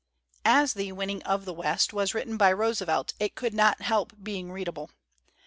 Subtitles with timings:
[0.49, 4.51] As the' Winning of the West* was written by Roosevelt it could not help being
[4.51, 4.89] readable.